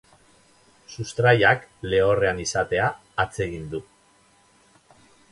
[0.93, 2.87] Sustraiak lehorrean izatea
[3.25, 3.83] atsegin du.